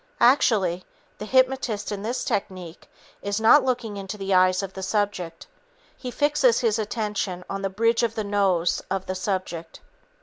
Actually, 0.19 0.83
the 1.19 1.25
hypnotist 1.27 1.91
in 1.91 2.01
this 2.01 2.23
technique 2.23 2.89
is 3.21 3.39
not 3.39 3.63
looking 3.63 3.97
into 3.97 4.17
the 4.17 4.33
eyes 4.33 4.63
of 4.63 4.73
the 4.73 4.81
subject. 4.81 5.45
He 5.95 6.09
fixes 6.09 6.59
his 6.61 6.79
attention 6.79 7.43
on 7.47 7.61
the 7.61 7.69
bridge 7.69 8.01
of 8.01 8.15
the 8.15 8.23
nose 8.23 8.81
of 8.89 9.05
the 9.05 9.13
subject. 9.13 9.79